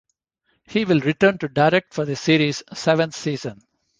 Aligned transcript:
He 0.65 0.83
will 0.83 0.99
return 1.01 1.37
to 1.37 1.47
direct 1.47 1.93
for 1.93 2.05
the 2.05 2.15
series' 2.15 2.63
seventh 2.73 3.13
season. 3.13 3.61